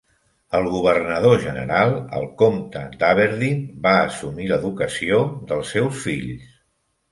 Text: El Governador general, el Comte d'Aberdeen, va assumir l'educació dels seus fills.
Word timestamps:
El 0.59 0.69
Governador 0.75 1.35
general, 1.43 1.93
el 2.21 2.25
Comte 2.39 2.83
d'Aberdeen, 3.03 3.63
va 3.85 3.93
assumir 4.07 4.51
l'educació 4.53 5.23
dels 5.53 5.77
seus 5.77 6.05
fills. 6.09 6.53